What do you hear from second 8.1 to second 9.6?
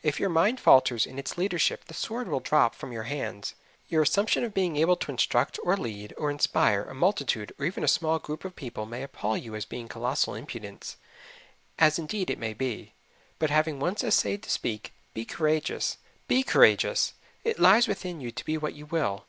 group of people may appall you